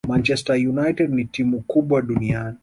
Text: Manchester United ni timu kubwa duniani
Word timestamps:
Manchester 0.07 0.55
United 0.67 1.13
ni 1.13 1.25
timu 1.25 1.61
kubwa 1.61 2.01
duniani 2.01 2.57